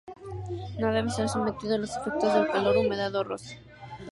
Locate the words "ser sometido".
1.11-1.75